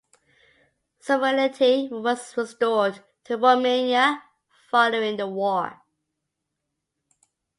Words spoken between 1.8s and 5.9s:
was restored to Romania following the war.